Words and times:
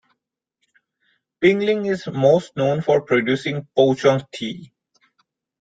Pinglin 1.39 1.85
is 1.87 2.07
most 2.07 2.55
known 2.57 2.81
for 2.81 3.01
producing 3.01 3.67
pouchong 3.77 4.25
tea. 4.31 4.73